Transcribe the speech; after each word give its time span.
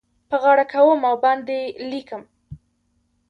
په 0.29 0.35
غاړه 0.43 0.65
کوم 0.73 1.01
او 1.09 1.15
باندې 1.23 1.59
لیکم 1.89 2.21